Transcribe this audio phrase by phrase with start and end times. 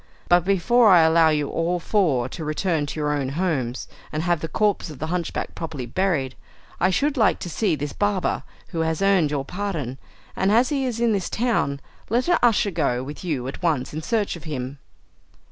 [0.27, 4.39] But before I allow you all four to return to your own homes, and have
[4.39, 6.33] the corpse of the hunchback properly buried,
[6.79, 9.99] I should like to see this barber who has earned your pardon.
[10.35, 13.93] And as he is in this town, let an usher go with you at once
[13.93, 14.79] in search of him."